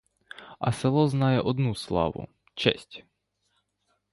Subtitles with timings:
[0.59, 3.03] А село знає одну славу— честь.